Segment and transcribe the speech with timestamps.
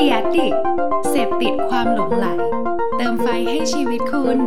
[0.00, 0.58] The Addict
[1.10, 2.26] เสพติดความหลงไหล
[2.96, 4.38] เติมไฟให้ชีวิตคุณ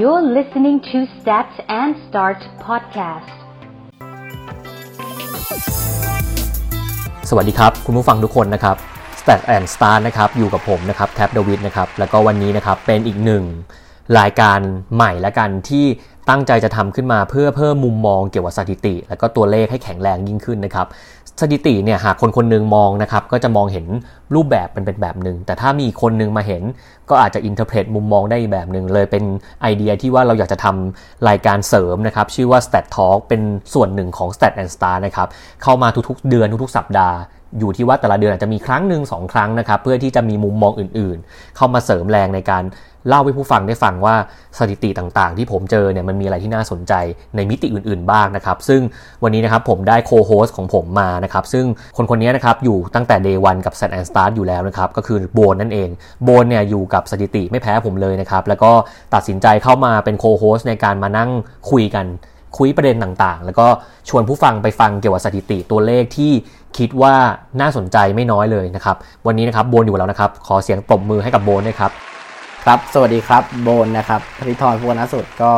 [0.00, 1.48] You're listening to Stat
[1.80, 3.36] and Start podcast.
[7.28, 8.76] สวัสดีครับ คุณผู้ฟังทุกคนนะครับ
[9.20, 13.44] Stat and Start นะครับ อยู่กับผมนะครับแท็บดวิดนะครับ แล้วก็วันนี้นะครับ เป็นอีกหนึ่ง
[14.18, 14.60] รายการ
[14.94, 15.86] ใหม่และกันที่
[16.28, 20.86] ตั้งใจจะทำขึ้นมาเพื่อเพิ่มมุมมองเกี่ยวกับสถิติ และก็ตัวเลขให้แข็งแรงยิ่งขึ้นนะครับ
[21.40, 23.86] สถิติเนี่ยหากคนคนหนึงมองนะครับก็จะมองเห็น
[24.34, 26.62] รูปแบบเป็นเป็นแบบหนึ่งแต่ถ้ามีคนหนึงมาเห็น
[27.10, 29.24] ก็อาจจะ interpret มุมมองได้อีกแบบหนึ่งเลยเป็น
[29.62, 33.42] ไอเดียที่ว่าเราอยากจะทำรายการเสริมนะครับชื่อว่า Stat Talk เป็น
[33.74, 35.28] ส่วนหนึ่งของ Stat and Star นะครับ
[35.62, 37.16] เข้ามาทุกๆ เดือนทุกๆ สัปดาห์
[37.58, 42.64] อยู่ที่ว่าแต่ละเดือนอาจจะมีครั้งหนึ่งสองครั้งนะครับ เพื่อที่จะมีมุมมองอื่นๆ เข้ามาเสริมแรงในการ
[43.08, 44.16] เล่าให้ผู้ฟังได้ฟังว่า
[44.58, 46.92] สถิติต่างๆ ที่ผมเจอเนี่ยมันมีอะไรที่น่าสนใจ
[47.36, 48.80] ในมิติอื่นๆบ้างนะครับ ซึ่ง
[49.22, 51.64] วันนี้นะครับผมได้โคโฮสของผมมานะครับ ซึ่ง
[51.96, 55.88] คนคนนี้นะครับอยู่ตั้งแต่ day 1กับ Set and Start อยู่แล้วนะครับ ก็คือโบนนั่นเอง
[56.24, 58.72] โบนเนี่ยอยู่กับสถิติไม่แพ้ผมเลยนะครับ แล้วก็
[59.14, 61.30] ตัดสินใจเข้ามาเป็นโคโฮสในการมานั่ง
[61.70, 62.06] คุยกัน
[62.58, 63.66] คุยประเด็นต่างๆ แล้วก็
[64.08, 66.32] ชวนผู้ฟังไปฟังเกี่ยวกับสถิติตัวเลขที่
[66.78, 67.14] คิดว่า
[67.60, 71.92] น่าสนใจไม่น้อยเลยนะครับ วันนี้นะครับโบนอยู่แล้วนะครับ ขอเสียงปรบมือให้กับโบนด้วยครับ
[72.64, 75.52] ครับ สวัสดีครับโบนนะครับธริธรพุวนาสุดก็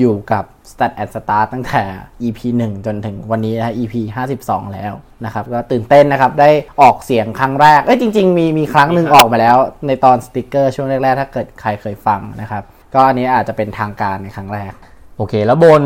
[0.00, 1.82] อยู่กับ Stat and Start ตั้งแต่
[2.22, 3.94] EP 1 จนถึงวันนี้นะ EP
[4.34, 4.92] 52 แล้ว
[5.24, 12.62] นะครับ ก็ตื่นเต้นนะครับ ได้ออกเสียงครั้งแรก เอ้ยจริง ๆ มีมีครั้งหนึ่งออกมาแล้ว ในตอนสติกเกอร์ช่วงแรก ๆ ถ้าเกิดใครเคยฟังนะครับ
[12.94, 14.72] ก็อันนี้อาจจะเป็นทางการในครั้งแรก
[15.16, 15.82] โอเค แล้วโบน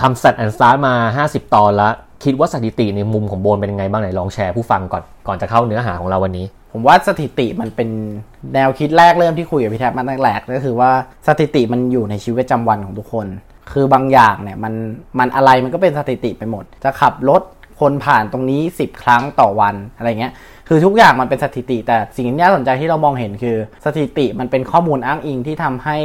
[0.00, 7.88] ทำ Set and Start มา 50 ตอนแล้ว คิดว่าสถิติในมุมของโบนเป็นยังไงบ้างไหนลองแชร์ผู้ฟังก่อนก่อนจะเข้าเนื้อหาของเราวันนี้ ผมว่าสถิติมันเป็น
[8.54, 10.90] แนวคิดแรกเริ่มที่คุยกับพี่แท็บมาตั้งแต่แรกก็คือว่า
[11.28, 13.26] สถิติมันอยู่ในชีวิตประจำวันของทุกคน
[13.72, 14.74] คือบางอย่างเนี่ยมัน
[15.18, 17.42] มันอะไรมันก็เป็นสถิติไปหมด จะขับรถ
[17.80, 20.32] คนผ่านตรงนี้ 10 ครั้งต่อวันอะไรเงี้ย
[20.68, 25.98] คือทุกอย่างมันเป็นสถิติ แต่สิ่งที่น่าสนใจที่เรามองเห็นคือ สถิติมันเป็นข้อมูลอ้างอิงที่ทำให้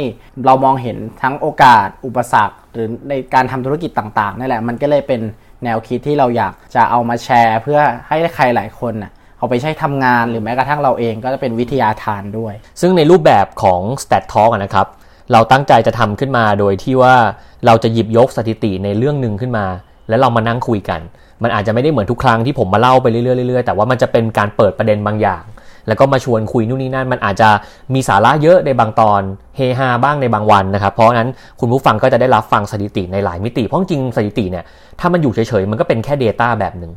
[0.46, 5.20] เรามองเห็นทั้งโอกาส อุปสรรค หรือในการทำธุรกิจต่างๆนั่แหละมันก็เลยเป็น
[5.64, 14.86] แนวคิดที่เราอยากจะเอามาแชร์เพื่อให้ใครหลายคนน่ะเอาไปใช้ทำงานหรือแม้กระทั่งเราเองก็จะเป็นวิทยาทานด้วย ซึ่งในรูปแบบของ Stat Talk อะนะครับ
[15.32, 17.14] เราตั้งใจจะทำขึ้นมาโดยที่ว่า
[17.66, 19.66] เราจะหยิบยกสถิติในเรื่องหนึ่งขึ้นมา
[20.08, 21.00] แล้วเรามานั่งคุยกัน
[21.42, 25.42] มันอาจจะไม่ได้เหมือนทุกครั้งที่ผมมาเล่าไปเรื่อยๆแต่ว่ามันจะเป็นการเปิดประเด็นบางอย่าง
[25.88, 27.48] แล้วก็มาชวนคุยนู่นนี่นั่น มันอาจจะ
[27.94, 29.20] มีสาระเยอะในบางตอน
[29.56, 31.28] เฮฮาบ้างในบางวันนะครับ เพราะนั้น
[31.60, 34.64] คุณผู้ฟังก็จะได้รับฟังสถิติในหลายมิติ เพราะจริงสถิติเนี่ย
[35.00, 36.92] ถ้ามันอยู่เฉยๆมันก็เป็นแค่ Data แบบหนึ่ง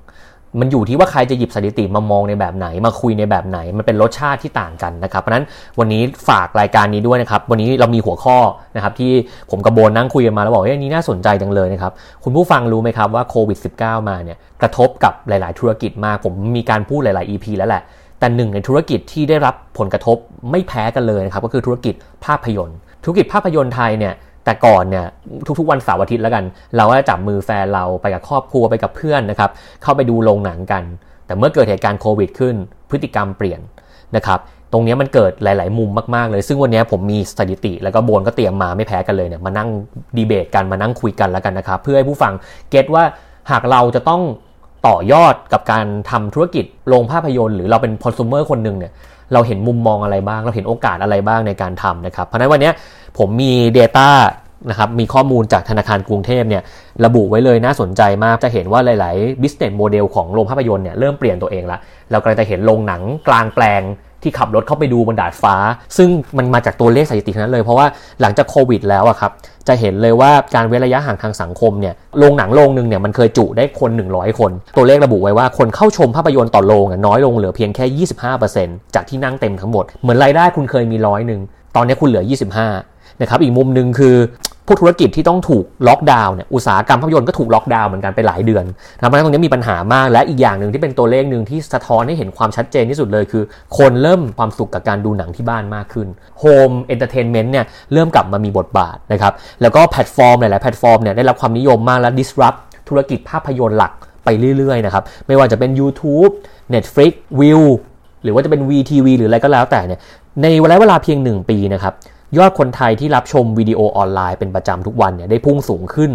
[0.60, 5.46] มันอยู่ที่ว่าใครจะหยิบสถิติมามองในแบบไหน มาคุยในแบบไหน มันเป็นรสชาติที่ต่างกันนะครับ เพราะนั้น
[5.80, 8.38] วันนี้ฝากรายการนี้ด้วยนะครับ วันนี้เรามีหัวข้อ
[8.76, 9.12] นะครับที่
[9.52, 11.92] ผมกับโบนนั่งคุยกันมาแล้วบอกว่าอันนี้น่าสนใจจังเลยนะครับ
[12.24, 17.84] คุณผู้ฟังรู้ไหมครับว่าโควิด -19 มาเนี่ยกระทบกับหลาย ๆ ธุรกิจมาก ผมมีการพูดหลาย ๆ EP แล้วแหละ
[18.20, 20.18] แต่หนึ่งในธุรกิจที่ได้รับผลกระทบ
[20.52, 21.94] ไม่แพ้กันเลยนะครับก็คือธุรกิจ
[22.26, 24.14] ภาพยนตร์ ธุรกิจภาพยนตร์ไทยเนี่ย
[24.46, 25.06] แต่ก่อนเนี่ย
[25.60, 26.44] ทุกๆวันเสาร์อาทิตย์แล้วกัน
[26.76, 29.50] เราก็จะจับมือแฟนเราไปกับครอบครัวไปกับเพื่อนนะครับ
[29.84, 30.84] เข้าไปดูโรงหนังกัน
[31.26, 32.56] แต่เมื่อเกิดเหตุการณ์โควิดขึ้น
[32.90, 33.60] พฤติกรรมเปลี่ยน
[34.16, 34.40] นะครับ
[34.72, 39.70] ตรงนี้มันเกิดหลาย ๆ มุมมากๆเลย ซึ่งวันนี้ผมมีสถิติ แล้วก็โบนก็เตรียมมาไม่แพ้กันเลยเนี่ยมานั่ง
[40.18, 42.34] ดีเบตกันมานั่งคุยกันแล้วกันนะครับเพื่อให้ผู้ฟัง
[42.70, 43.04] เก็ตว่า
[43.52, 44.22] หากเราจะต้อง
[44.88, 48.92] ต่อยอดกับการทำธุรกิจโรงภาพยนตร์หรือเราเป็นคอน sumer คนหนึ่งเนี่ย
[49.34, 52.72] เราเห็นมุมมองอะไรบ้าง เราเห็นโอกาสอะไรบ้างในการทำนะครับ เพราะฉะนั้นวันนี้
[53.18, 54.10] ผมมี Data
[54.70, 56.64] นะครับมีข้อมูลจากธนาคารกรุงเทพเนี่ย
[57.06, 61.80] ระบุไว้เลยน่าสนใจมากจะเห็นว่าหลาย ๆ business model ของโรงภาพยนตร์เนี่ยเริ่มเปลี่ยนตัวเองละ
[62.12, 63.82] เรากำลังจะเห็นโรงหนังกลางแปลง
[64.24, 65.56] ที่ขับรถเข้าไปดูบนดาดฟ้า
[65.98, 67.88] ซึ่งมันมาจากตัวเลขสถิตินั้นเลย เพราะว่า
[68.22, 69.32] หลังจากโควิดแล้วอะครับ
[69.68, 78.08] จะเห็นเลยว่าการเว้นระยะห่างทางสังคมเนี่ยโรงหนังโรงหนึ่งเนี่ยมันเคยจุได้คน 100 คน ตัวเลขระบุไว้ว่าคนเข้าชมภาพยนตร์ต่อโรงน้อยลงเหลือเพียงแค่
[78.46, 81.42] 25%จากที่นั่งเต็มทั้งหมด เหมือนรายได้คุณเคยมีร้อยหนึ่ง
[81.76, 82.24] ตอนนี้คุณเหลือ
[82.72, 84.16] 25นะครับอีกมุมหนึ่งคือ
[84.68, 88.66] พวกธุรกิจที่ต้องถูกล็อกดาวน์เนี่ยอุตสาหกรรมภาพยนตร์ก็ถูกล็อกดาวน์เหมือนกันไปหลายเดือน
[89.00, 93.44] นะเพราะฉะนั้นตรงนี้มีปัญหามากและอีกอย่างหนึ่งที่เป็นตัวเลขหนึ่งที่สะท้อนให้เห็นความชัดเจนที่สุดเลยคือ
[93.78, 96.08] คนเริ่มความสุขกับการดูหนังที่บ้านมากขึ้น
[96.40, 102.60] home entertainment เนี่ยเริ่มกลับมามีบทบาทนะครับแล้วก็แพลตฟอร์มหลายๆแพลตฟอร์มเนี่ยได้รับความนิยมมากและ disrupt
[102.90, 103.92] ธุรกิจภาพยนตร์หลัก
[104.26, 106.32] ไปเรื่อยๆนะครับไม่ว่าจะเป็น YouTube
[106.74, 107.64] Netflix Viu
[108.24, 110.00] หรือว่าจะเป็น WeTV หรืออะไรก็แล้วแต่เนี่ย
[110.42, 111.94] ในระยะเวลาเพียง 1 ปีนะครับ
[112.38, 116.12] ยอดคนไทยที่รับชมวิดีโอออนไลน์เป็นประจำทุกวันเนี่ยได้พุ่งสูงขึ้น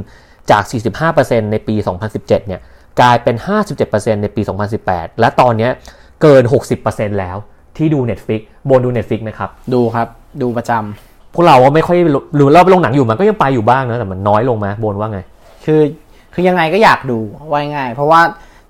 [0.51, 0.63] จาก
[1.09, 1.75] 45%ในปี
[2.07, 2.61] 2017 เนี่ย
[3.01, 3.37] กลายเป็น
[3.79, 4.43] 57%ในปี
[4.81, 5.69] 2018 และตอนนี้
[6.23, 6.43] เกิน
[6.81, 7.37] 60%แล้ว
[7.77, 10.09] ที่ดู Netflix บนดู Netflix นะครับ ดูครับ
[10.43, 11.99] ดูประจำพวกเราก็ไม่ค่อย
[12.37, 15.21] หรือเราไปลงหนังอยู่มันก็ยังไปอยู่บ้างนะแต่มันน้อยลงไหมบนว่าไง
[15.65, 15.81] คือ
[16.35, 17.19] คือยังไงก็อยากดู
[17.51, 18.21] ว่าง่ายๆเพราะว่า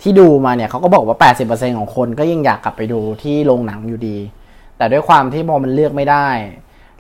[0.03, 1.17] ที่ดูมาเนี่ยเขาก็บอกว่า
[1.49, 4.17] 80%ของคนก็ยังอยากกลับไปดูที่โรงหนังอยู่ดี
[4.77, 6.29] แต่ด้วยความที่พอมันเลือกไม่ได้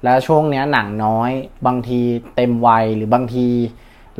[0.04, 1.30] แล้วช่วงเนี้ยหนังน้อย
[1.66, 2.00] บางที
[2.36, 3.46] เต็มวัยหรือบางที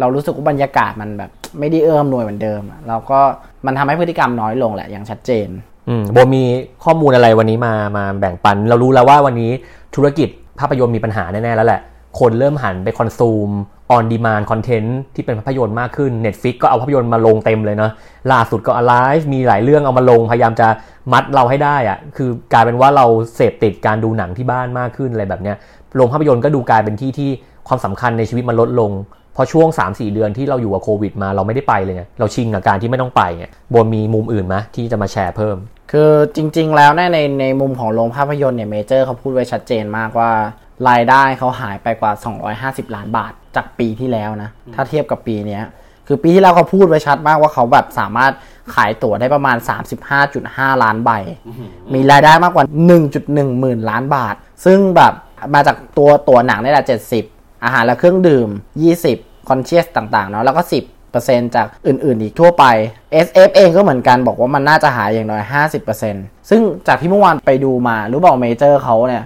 [0.00, 3.20] เรารู้สึกว่าบรรยากาศมันแบบ ไม่ได้เอื้อมหน่วยเหมือนเดิมเราก็
[3.67, 5.49] มันทำให้พฤติกรรมน้อยลงแหละอย่างชัดเจน
[5.88, 6.43] อืมโบมี
[6.84, 9.50] ข้อมูลอะไรวันนี้มามาแบ่งปัน เรารู้แล้วว่าวันนี้
[9.94, 11.81] ธุรกิจภาพยนตร์มีปัญหาแน่ๆแล้วแหละ
[12.20, 13.50] คนเริ่มหันไปคอนซูม
[13.94, 17.92] on demand content ที่เป็นภาพยนตร์มากขึ้น Netflix ก็เอาภาพยนตร์มาลงเต็มเลยเนาะ
[18.32, 20.68] ล่าสุดก็ Alive มีหลายเรื่องเอามาลงพยายามจะ
[21.12, 23.06] มัดเราให้ได้อะคือกลายเป็นว่าเรา
[23.36, 25.56] เสพติดการดูหนังที่บ้านมากขึ้นอะไรแบบเนี้ย
[25.96, 27.30] โรงภาพยนตร์ก็ดูกลายเป็นที่ที่
[27.68, 28.92] ความสำคัญในชีวิตมันลดลง
[29.36, 33.44] พราะช่วง 3-4 เดือนที่เราอยู่กับโควิดมาเราไม่ได้ไปเลยไงเราชิงกับการที่ไม่ต้องไปไง
[33.74, 35.56] บนมีมุมอื่นไหมที่จะมาแชร์เพิ่ม
[35.92, 40.30] คือจริง ๆ แล้วเนี่ยในในมุมของโรงภาพยนตร์เนี่ยเมเจอร์เขาพูดไว้ชัดเจนมากว่า
[40.88, 42.12] รายได้เขาหายไปกว่า
[42.88, 45.62] 250 ล้านบาท จากปีที่แล้วนะ ถ้าเทียบกับปีเนี้ย
[46.06, 48.32] คือปีที่แล้วเขาพูดไว้ชัดมากว่าเขาแบบสามารถ
[48.75, 49.56] ขายตั๋วได้ประมาณ
[50.19, 51.10] 35.5 ล้านใบ
[51.94, 52.64] มีรายได้มากกว่า
[53.12, 54.34] 1.1 หมื่นล้านบาท
[54.64, 55.12] ซึ่งแบบ
[55.54, 56.84] มาจากตัวตั๋วหนังนี่แหละ
[57.25, 58.49] 70 อาหารและเครื่องดื่ม
[58.99, 62.64] 20 concession ต่างๆเนาะแล้วก็ 10จากอื่น ๆ อีกทั่วไป
[63.26, 65.43] SF เองก็เหมือนกันบอกว่ามันน่าจะหายอย่างน้อย
[65.96, 69.25] 50%ซึ่งจากที่เมื่อวานไปดูมารู้บอกเมเจอร์เขาเนี่ย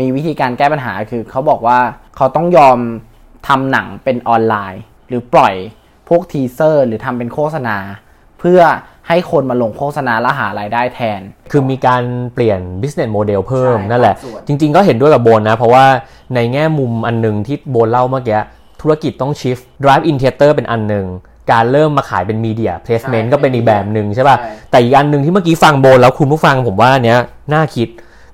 [0.00, 1.78] มีวิธีการแก้ปัญหาคือเขาบอกว่า
[2.16, 2.78] เขาต้องยอม
[3.46, 5.54] ทำหนังเป็นออนไลน์ หรือปล่อย
[6.08, 7.76] พวก teaser หรือทำเป็นโฆษณา
[8.40, 8.60] เพื่อ
[9.08, 11.20] ให้คนมาลงโฆษณาและหารายได้แทน
[11.50, 12.02] คือมีการ
[12.34, 15.84] เปลี่ยน business model เพิ่มใช่นั่นแหละบางส่วนจริง ๆ ก็เห็นด้วยกับโบนนะ เพราะว่า
[16.34, 18.40] ในแง่มุมอันหนึงที่โบนเล่าเมื่อกี้
[18.80, 21.06] ธุรกิจต้อง shift drive in theater เป็นอันหนึ่ง
[21.52, 27.18] การเริ่มมาขายเป็น media placement ใช่ก็เป็นอีกแบบหนึ่งใช่ป่ะใช่แต่อีกอันหนึ่งที่เมื่อกี้ฟังโบนแล้วคุณผู้ฟังผมว่าอันเนี้ย
[27.54, 27.88] น่าคิด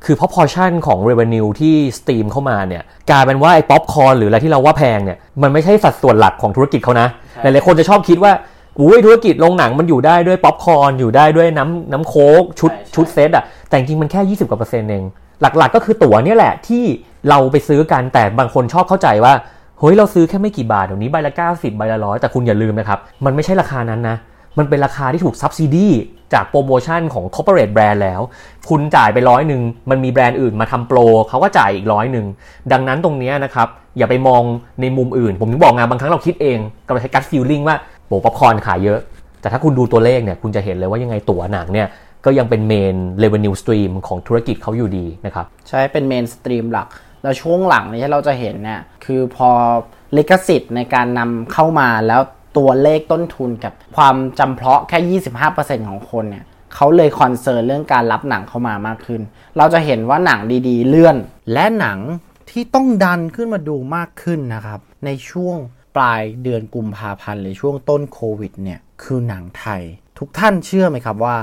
[0.05, 7.09] คือ proportion ของ revenue ที่ stream เข้ามาเนี่ยกลายเป็นว่าไอ้ป๊อปคอร์นหรืออะไรที่เราว่าแพงเนี่ยมันไม่ใช่สัดส่วนหลักของธุรกิจเขานะ
[7.43, 8.33] หลายๆคนจะชอบคิดว่า
[8.81, 15.05] อุ้ยธุรกิจโรงหนังมันอยู่ได้ด้วยป๊อปคอร์นอยู่ได้ด้วยน้ำน้ำโค้กชุดใช่ใช่ชุดเซตอะแต่จริงๆมันแค่ 20กว่าเปอร์เซ็นต์เอง
[15.41, 16.85] หลักๆก็คือตั๋วเนี่ยแหละที่
[17.29, 19.33] เราไปซื้อกันแต่บางคนชอบเข้าใจว่า
[19.79, 24.17] เฮ้ยเราซื้อแค่ไม่กี่บาทเดี๋ยวนี้ใบละ 90 ใบละร้อยแต่คุณอย่าลืมนะครับ มันไม่ใช่ราคานั้นนะ
[24.59, 25.89] มันเป็นราคาที่ถูก subsidy
[26.35, 28.21] จากโปรโมชั่นของ corporate brand แล้ว
[28.69, 30.99] คุณจ่ายไปร้อยหนึ่งมันมีแบรนด์อื่นมาทำโปร
[31.29, 32.27] เขาก็จ่ายอีกร้อยหนึ่ง
[32.73, 33.69] ดังนั้นตรงนี้นะครับ
[33.99, 34.43] อย่าไปมอง
[34.81, 38.99] ในมุมอื่น ผมถึงบอกไงบางครั้งเราคิดเองเราใช้ gut feeling ว่าโปป๊อปคอร์นขายเยอะ
[39.41, 41.89] แต่ถ้าคุณดูตัวเลขเนี่ยคุณจะเห็นเลยว่ายังไงตั๋วหนังเนี่ย
[42.25, 46.89] ก็ยังเป็นเมน revenue stream ของธุรกิจเขาอยู่ดีนะครับใช่เป็น main stream หลัก
[47.23, 49.49] แล้วช่วงหลังนี้ที่เราจะเห็นเนี่ยคือพอ
[50.17, 52.21] ลิขสิทธิ์ในการนำเข้ามาแล้ว
[52.57, 55.21] ตัวเลขต้นทุนกับความจำเพาะแค่
[55.51, 59.21] 25%ของคนเนี่ยเขาเลย concern เรื่องการรับหนังเข้ามามากขึ้น
[59.57, 61.17] เราจะเห็นว่าหนังดีๆ เลื่อน
[61.53, 61.99] และหนัง
[62.51, 65.57] ที่ต้องดันขึ้นมาดูมากขึ้นนะครับ ในช่วง
[65.97, 69.83] ปลายเดือนกุมภาพันธ์หรือช่วงต้นโควิดเนี่ยคือหนังไทย
[70.19, 71.37] ทุกท่านเชื่อไหมครับว่า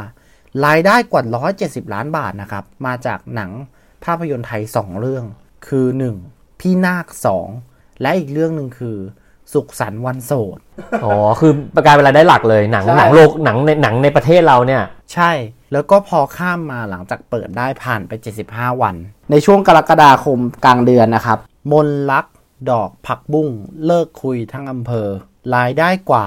[0.66, 1.24] รายได้กว่า
[1.60, 3.52] 170 ล้านบาทนะครับ มาจากหนัง
[4.06, 5.26] ภาพยนตร์ไทย 2 เรื่อง
[5.68, 5.86] คือ
[6.24, 6.60] 1.
[6.60, 7.06] พี่นาค
[7.54, 8.98] 2 และอีกเรื่องหนึ่งคือ
[9.54, 10.58] สุขสันต์วันโสด
[11.04, 14.84] อ๋อ คือประกลายเป็นรายได้หลักเลยหนังใช่ หนังโลกหนังในหนังในประเทศเราเนี่ย
[15.14, 15.32] ใช่
[15.74, 18.12] แล้วก็พอข้ามมาหลังจากเปิดได้ผ่านไป
[18.48, 18.96] 75 วัน
[19.32, 21.40] ในช่วงกรกฎาคมกลางเดือนนะครับ
[21.72, 22.26] มนลัก
[22.72, 23.50] ดอกผักบุ้ง
[23.86, 25.08] เลิกคุยทั้งอำเภอ
[25.56, 26.26] รายได้กว่า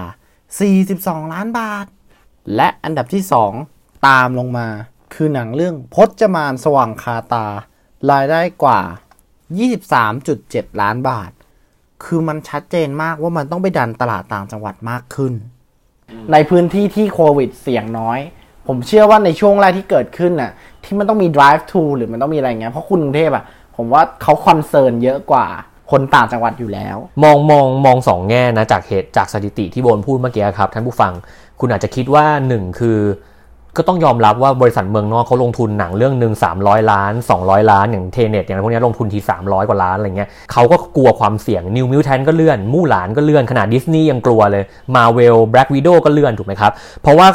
[0.66, 1.86] 42 ล้านบาท
[2.56, 3.22] และอันดับที่
[3.64, 4.68] 2 ตามลงมา
[5.14, 7.46] คือหนังเรื่องพจมานสว่างคาตา
[8.10, 8.80] รายได้กว่า
[10.00, 11.30] 23.7 ล้านบาท
[12.04, 15.32] คือมันชัดเจนมากว่ามันต้องไปดันตลาดต่างจังหวัดมากขึ้น
[16.32, 18.18] ในพื้นที่ที่โควิดเสี่ยงน้อย
[18.66, 20.52] ผมเชื่อว่าในช่วงแรกที่เกิดขึ้นน่ะ
[20.84, 23.44] ที่มันต้องมี drive-thru หรือมันต้องมีอะไรเงี้ยเพราะคุณกรุงเทพอะ
[23.76, 25.46] ผมว่าเขา concern เยอะกว่า
[25.90, 31.12] คนต่างจังหวัดอยู่แล้ว มองมองมองสองแง่นะจากเหตุจากสถิติที่โบนพูดเมื่อกี้ครับท่านผู้ฟัง
[31.60, 32.98] คุณอาจจะคิดว่าหนึ่งคือ
[33.76, 37.12] ก็ต้องยอมรับว่าบริษัทเมืองนอกเขาลงทุนหนังเรื่องหนึ่ง300 ล้าน
[37.42, 44.64] 200 ล้าน อย่าง Tenet อย่างพวกนี้ลงทุนที 300 กว่าล้านอะไรเงี้ยเขาก็กลัวความเสี่ยง New Mutants ก็เลื่อน มู่หลานก็เลื่อนขนาดดิสนีย์ยังกลัวเลย
[44.94, 47.26] Marvel Black Widow ก็เลื่อนถูกไหมครับ เพราะว่า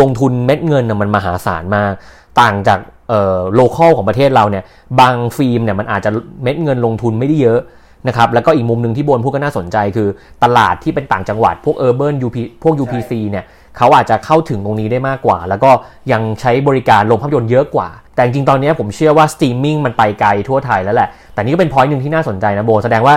[0.00, 1.92] ลงทุนเม็ดเงินน่ะมันมหาศาลมาก
[2.40, 2.78] ต่างจาก
[3.08, 4.64] เอ่อ local ของประเทศเราเนี่ย
[5.00, 6.10] บางฟิล์มเนี่ยมันอาจจะ
[6.42, 7.60] เม็ดเงินลงทุนไม่ได้เยอะ
[8.08, 10.08] นะครับแล้วก็อีกมุมหนึ่งที่โบนพูดก็น่าสนใจคือ
[10.44, 13.44] ตลาดที่เป็นต่างจังหวัดพวก Urban UP พวก UPC เนี่ย
[13.76, 15.70] เขาอาจจะเข้าถึงตรงนี้ได้มากกว่า แล้วก็
[16.12, 23.14] ยังใช้บริการโรงภาพยนตร์เยอะกว่า แต่จริงๆตอนนี้ผมเชื่อว่าสตรีมมิ่งมันไปไกลทั่วไทยแล้วแหละ แต่นี่ก็เป็น point หนึ่งที่น่าสนใจนะโบน แสดงว่า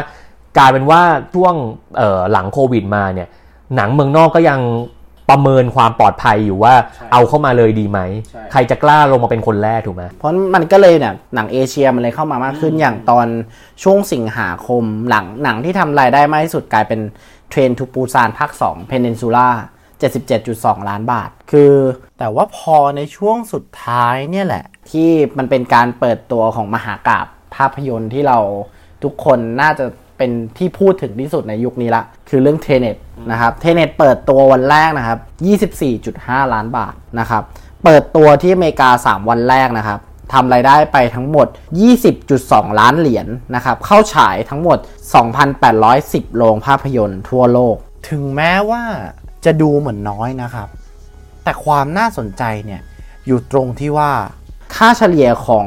[0.58, 1.01] กลายเป็นว่า
[1.36, 1.55] ช่วง
[1.98, 3.27] เอ่อหลังโควิดมาเนี่ย
[3.75, 4.60] หนังเมืองนอกก็ยัง
[5.29, 6.74] ประเมินความปลอดภัยอยู่ว่า
[7.12, 13.27] เอาเข้ามาเลยดีไหมใช่ใครจะกล้าลงมาเป็นคนแรกถูกไหมเพราะมันก็เลยเนี่ยหนังเอเชียมันเลยเข้ามามากขึ้นอย่างตอน
[13.84, 17.00] ช่วงสิงหาคมหลังหนังที่ทำรายได้มากที่สุดกลายเป็น
[17.50, 19.48] เทรนทูปูซานภาค2 Peninsula
[20.39, 21.74] 77.2 ล้านบาท คือ
[22.20, 28.39] แต่ว่าพอในช่วงสุดท้ายเนี่ยแหละ ที่มันเป็นการเปิดตัวของมหากราบภาพยนตร์ที่เรา
[29.03, 29.86] ทุกคนน่าจะ
[30.17, 32.98] เป็นที่พูดถึงที่สุดในยุคนี้ละ คือเรื่องเทเน็ต
[33.31, 35.20] นะครับเทเน็ตเปิดตัววันแรกนะครับ
[35.81, 37.43] 24.5 ล้านบาทนะครับ
[37.84, 40.00] เปิดตัวที่อเมริกา 3 วันแรกนะครับ
[40.34, 41.48] ทำรายได้ไปทั้งหมด
[42.13, 44.77] 20.2 ล้านเหรียญนนะครับ เข้าฉายทั้งหมด
[45.58, 47.75] 2,810 โรงภาพยนตร์ทั่วโลก
[48.10, 48.84] ถึงแม้ว่า
[49.45, 50.67] จะดูเหมือนน้อยนะครับ
[51.43, 52.81] แต่ความน่าสนใจเนี่ย
[53.27, 54.12] อยู่ตรงที่ว่า
[54.75, 55.65] ค่าเฉลี่ยของ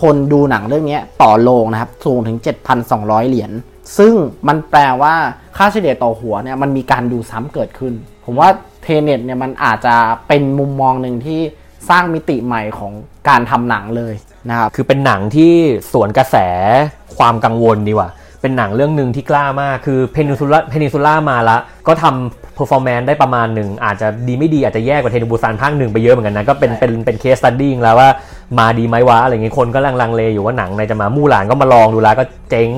[0.00, 2.38] คนดูหนังเรื่องนี้ต่อโรงนะครับ สูงถึง
[2.84, 3.52] 7,200 เหรียญ
[3.98, 4.14] ซึ่ง
[4.48, 5.14] มันแปลว่า
[5.56, 7.92] ค่าเฉลี่ยต่อหัวเนี่ยมันมีการดูซ้ำเกิดขึ้น
[8.24, 8.48] ผมว่า
[8.82, 9.96] เทเน็ตเนี่ยมันอาจจะ
[10.28, 11.40] เป็นมุมมองหนึ่งที่
[11.88, 12.92] สร้างมิติใหม่ของ
[13.28, 14.14] การทำหนังเลย
[14.50, 15.52] นะครับ คือเป็นหนังที่
[15.92, 16.36] สวนกระแส
[17.16, 18.10] ความกังวลดีกว่า
[18.44, 28.08] เป็นหนังเรื่องหนึ่งที่กล้ามาก คือเพนินซูล่าเพนินซูล่ามาละ ก็ทำ performance ได้ประมาณหนึ่ง อาจจะดีไม่ดีอาจจะแย่กว่า Train to Busan ภาคหนึ่งไปเยอะเหมือนกันนะ ก็เป็นเป็นเป็น case study แล้วว่า
[28.58, 32.70] มาดีไหมวะ อะไรเงี้ยคนก็ลังลังเลอยู่ว่าหนังในจะมามู่หลานก็มาลองดูแล้วก็เจ๊ง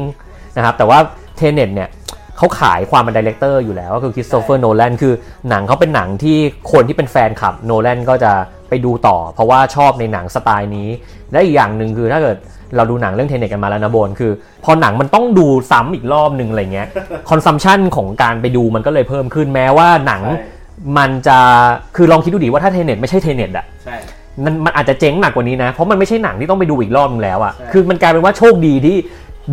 [0.56, 0.98] นะครับแต่ว่า
[1.36, 1.88] Tenet เนี่ย
[2.36, 5.14] เขาขายความเป็น director อยู่แล้วก็คือคริสโตเฟอร์โนแลนคือ
[5.48, 6.36] หนังเขาเป็นหนังที่
[6.72, 8.32] คนที่เป็นแฟนคลับโนแลนก็จะ
[8.68, 10.88] ไปดูต่อ เพราะว่าชอบในหนังสไตล์นี้
[11.32, 12.36] และอีกอย่างหนึ่งคือถ้าเกิด
[12.76, 14.32] เราดูหนังเรื่อง Tenet กันมาแล้วนะโบนคือ
[14.64, 16.88] พอหนังมันต้องดูซ้ำอีกรอบหนึ่งอะไรเงี้ย
[17.30, 20.22] consumption ของการไปดูมันก็เลยเพิ่มขึ้นแม้ว่าหนัง
[20.98, 21.38] มันจะ
[21.96, 23.96] คือลองคิดดูดิว่าถ้า Tenet ไม่ใช่ Tenet อะใช่
[24.44, 28.96] มันมันอาจจะเจ๊งหนักกว่านี้นะ เพราะมันไม่ใช่หนังที่ต้องไปดูอีกรอบนึงแล้วอะใช่คือมันกลายเป็นว่าโชคดีที่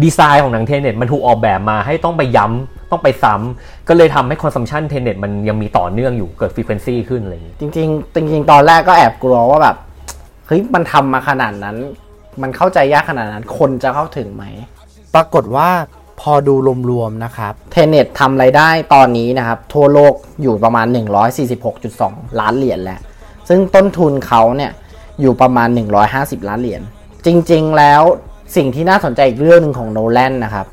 [0.04, 9.76] ดีไซน์ของหนัง Tenet มันถูกออกแบบมาให้ต้องไปย้ำต้องไปซ้ำก็เลยทำให้ consumption Tenet มันยังมีต่อเนื่องอยู่เกิด frequenซีขึ้นอะไรอย่างงี้จริง ๆ จริง ๆ ตอนแรกก็แอบกลัวว่าแบบ
[10.48, 11.78] เฮ้ยมันทำมาขนาดนั้น
[12.42, 14.44] มันเข้าใจยากขนาดนั้น คนจะเข้าถึงไหม
[15.16, 15.70] ปรากฏว่า
[16.22, 16.56] พอดู
[16.92, 20.88] รวมๆนะครับเทเน็ตทำไรายได้ตอนนี้นะครับ ทั่วโลกอยู่ประมาณ
[21.64, 23.00] 146.2 ล้านเหรียญแล้ว
[23.50, 24.72] ซึ่งต้นทุนเขาเนี่ย
[25.22, 25.70] อยู่ประมาณ
[26.10, 26.82] 150 ล้านเหรียญ
[27.26, 28.02] จริงๆแล้ว
[28.56, 30.68] สิ่งที่น่าสนใจอีกเรื่องหนึ่งของโนแลนนะครับ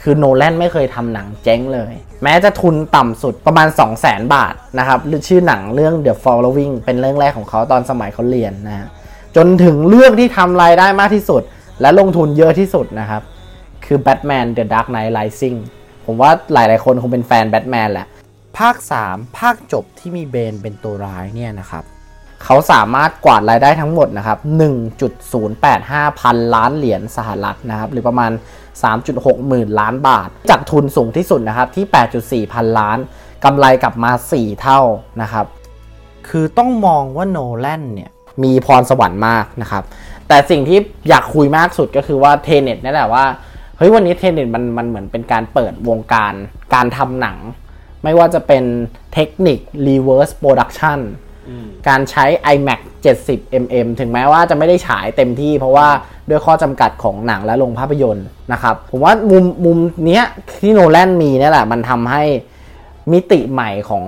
[0.00, 1.92] คือโนแลนไม่เคยทำหนังเจ๊งเลย
[2.22, 8.88] แม้จะทุนต่ำสุดประมาณ 2 0 0 0 0 0 บาทนะครับหรือชื่อหนังเรื่อง The Following เป็นเรื่องแรกของเขาตอนสมัยเขาเรียนนะฮะ
[9.36, 11.42] จนถึงเรื่องที่ทำรายได้มากที่สุด
[11.80, 13.22] และลงทุนเยอะที่สุดนะครับ
[13.84, 15.58] คือ Batman The Dark Knight Rising
[16.04, 18.06] ผมว่าหลาย ๆ คนคงเป็นแฟนแบทแมนแหละ
[18.58, 21.84] ภาค 3 ภาคจบที่มีเบนเป็นตัวร้ายเนี่ยนะครับ
[22.44, 24.38] เขาสามารถกวาดรายได้ทั้งหมดนะครับ
[25.28, 28.32] 1.085 พันล้านเหรียญสหรัฐนะครับ หรือประมาณ
[28.88, 31.84] 3.6 หมื่นล้านบาท จากทุนสูงที่สุดนะครับ ที่
[32.48, 32.98] 8.4 พันล้าน
[33.44, 34.80] กำไรกลับมา 4 เท่า
[35.22, 35.46] นะครับ
[36.28, 38.10] คือต้องมองว่าโนแลนเนี่ย
[38.42, 39.82] มีพรสวรรค์มากนะครับ
[40.28, 43.24] แต่สิ่งที่อยากคุยมากสุดก็คือว่าเทเน็ตนี่แหละว่า
[43.76, 46.34] เฮ้ยวันนี้เทเน็ตมันมันเหมือนเป็นการเปิดวงการ
[46.74, 47.38] การทำหนัง
[48.04, 48.64] ไม่ว่าจะเป็น
[49.14, 51.00] เทคนิค reverse production
[51.88, 52.24] การใช้
[52.54, 52.80] iMac
[53.20, 55.88] 70 mm ถึงแม้ว่าจะไม่ได้ฉายเต็มที่เพราะว่า
[56.28, 60.24] ด้วยข้อจำกัดของหนังและโรงภาพยนตร์นะครับ ผมว่ามุมมุมเนี้ย
[60.60, 62.22] ที่โนแลนมีเนี่ยแหละ มันทำให้
[63.12, 64.04] มิติใหม่ของ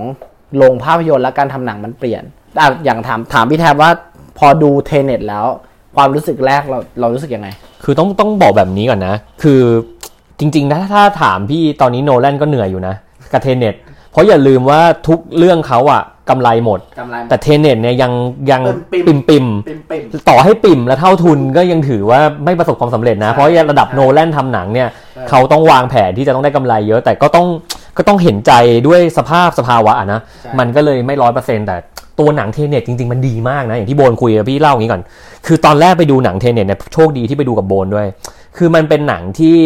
[0.57, 2.23] โรงภาพยนตร์และการทำหนังมันเปลี่ยน
[2.59, 3.91] อะอย่างถามถามพี่แทบว่า
[4.37, 5.45] พอดู Tenet แล้ว
[5.95, 7.47] ความรู้สึกแรกเราเรารู้สึกยังไง
[7.83, 9.61] คือต้องต้องบอกแบบนี้ก่อนนะ คือ
[10.39, 12.95] จริงๆนะถ้าถามพี่ตอนนี้โนแลนก็เหนื่อยอยู่นะ
[13.31, 13.75] กับ Tenet
[14.11, 18.11] เพราะอย่าลืมว่าทุกเรื่องเขาอะกำไรหมด กำไรแต่ Tenet เนี่ยยัง
[18.51, 18.61] ยัง
[18.91, 27.47] ปิ่ปิ่มมๆปิมปิ่ม ต่อให้ปิ่มและเท่าทุนก็ยังถือว่าไม่ประสบความสำเร็จนะ ใช่เพราะระดับใช่ โนแลนทำหนังเนี่ยใช่เขาต้องวางแผนที่จะต้องได้กำไรเยอะ แต่ก็ต้อง
[27.97, 28.51] ก็ต้องเห็นใจ
[28.87, 31.75] ด้วยสภาพสภาวะอะนะ ใช่ มันก็เลยไม่ร้อยเปอร์เซ็นต์แต่
[32.19, 35.03] ตัวหนัง Tenet จริงๆมันดีมากนะ อย่างที่โบนคุยกับพี่เล่าอย่างนี้ก่อน
[35.45, 38.07] คือตอนแรกไปดูหนัง Tenet เนี่ยโชคดีที่ไปดูกับโบนด้วย
[38.57, 39.57] คือมันเป็นหนังที่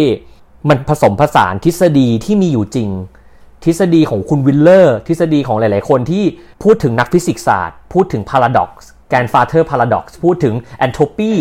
[0.70, 2.89] มันผสมผสานทฤษฎีที่มีอยู่จริง
[3.65, 6.24] ทฤษฎีของคุณวีลเลอร์ทฤษฎีของหลายๆคนที่
[6.63, 11.31] พูดถึงนักฟิสิกส์ศาสตร์ พูดถึง paradox grandfather paradox พูดถึง entropy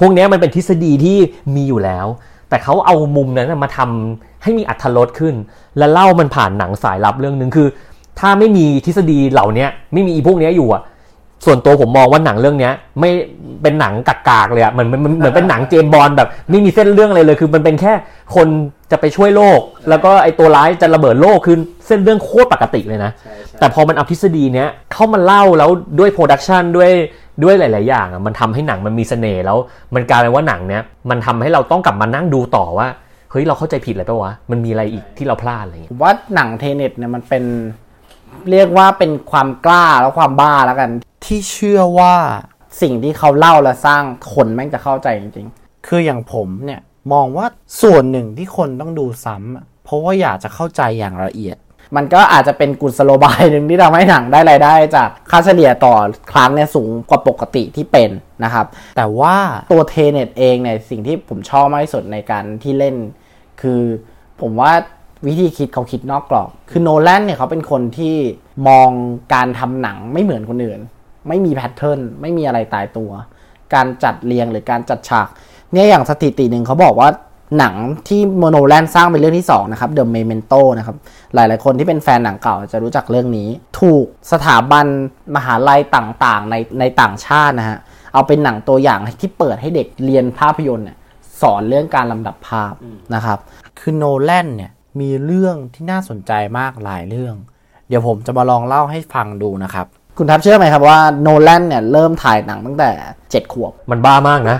[0.00, 1.18] พวกนี้มันเป็นทฤษฎีที่
[1.54, 2.06] มีอยู่แล้ว
[2.48, 5.34] แต่เขาเอามุมนั้นมาทำให้มีอัธรสขึ้น
[5.78, 7.68] และเล่ามันผ่านหนังสายลับเรื่องหนึ่งคือ
[8.20, 10.82] ถ้าไม่มีทฤษฎีเหล่าเนี้ยไม่มีอีพวกเนี้ยอยู่อะ
[11.46, 13.10] ส่วนตัวผมมองว่าหนังเรื่องเนี้ย ไม่
[13.62, 17.92] เป็นหนังกากๆเลยอะเหมือนมันมันเหมือนเป็นหนังเจมส์บอลแบบ ไม่มีเส้นเรื่องอะไรเลย คือมันเป็นแค่
[18.34, 18.48] คน
[18.90, 23.12] จะไปช่วยโลก แล้วก็ไอตัวร้ายจะระเบิดโลกคือเส้นเรื่องโคตรปกติเลยนะ
[23.58, 26.90] แต่พอมันเอาทฤษฎีเนี้ยเข้ามาเล่าแล้วด้วย production ด้วย
[27.42, 29.58] ด้วยหลาย ๆ อย่างอะมันทำให้หนังมันมีเสน่ห์แล้ว
[29.94, 32.88] มันกลายเป็นว่าหนังเนี้ยมันทำให้เราต้องกลับมานั่งดูต่อว่า
[33.30, 37.44] เฮ้ยเราเข้าใจผิดอะไรปะวะมันมีอะไรอีกที่เราพลาดอะไรอย่างเงี้ยผมว่าหนัง Tenet เนี่ยมันเป็น
[38.50, 40.90] เรียกว่าเป็นความกล้าแล้วความบ้าแล้วกัน
[41.24, 42.14] ที่เชื่อว่า
[42.80, 44.02] สิ่งที่เขาเล่าและสร้าง
[44.34, 46.80] คนแม่งจะเข้าใจจริงๆ คืออย่างผมเนี่ย
[47.12, 47.46] มองว่า
[47.82, 51.56] ส่วนหนึ่งที่คนต้องดูซ้ำเพราะว่าอยากจะเข้าใจอย่างละเอียด
[51.96, 55.94] มันก็อาจจะเป็นกุศโลบายหนึ่งที่ทำให้หนังได้รายได้จากค่าเฉลี่ยต่อ
[56.32, 58.10] ครั้งเนี่ยสูงกว่าปกติที่เป็น
[58.44, 59.36] นะครับ แต่ว่า
[59.72, 62.96] ตัวเทเน็ตเองเนี่ยสิ่งที่ผมชอบมากที่สุดในการที่เล่น
[63.60, 63.80] คือ
[64.40, 64.72] ผมว่า
[65.26, 68.14] วิธีคิดเขาคิดนอกกรอบ คือโนแลนเนี่ยเขาเป็นคนที่
[68.68, 68.90] มอง
[69.34, 70.80] การทำหนังไม่เหมือนคนอื่น
[71.28, 73.10] ไม่มีแพทเทิร์น ไม่มีอะไรตายตัว
[73.74, 75.28] การจัดเรียงหรือการจัดฉาก
[75.72, 77.08] เนี่ยอย่างสถิติหนึ่งเขาบอกว่า
[77.58, 77.74] หนัง
[78.08, 80.96] ที่โมโนแลนสร้างเป็นเรื่องที่2นะครับ The Memento นะครับ
[81.34, 83.48] หลายๆ คนที่เป็นแฟนหนังเก่าจะรู้จักเรื่องนี้
[83.80, 84.86] ถูกสถาบัน
[85.36, 87.78] มหาลัยต่างๆ ในในต่างชาตินะฮะ
[88.12, 90.96] เอาเป็นหนังตัวอย่างที่เปิดให้เด็กเรียนภาพยนตร์เนี่ย
[91.40, 92.74] สอนเรื่องการลำดับภาพ
[93.14, 93.38] นะครับ
[93.78, 97.34] คือโนแลนเนี่ย มีเรื่องที่น่าสนใจมากหลายเรื่อง
[97.88, 99.86] เดี๋ยวผมจะมาลองเล่าให้ฟังดูนะครับ
[100.18, 102.90] คุณทับเชื่อไหมครับว่าโนแลนเนี่ยเริ่มถ่ายหนังตั้งแต่
[103.22, 104.56] 7 ขวบ มันบ้ามากนะ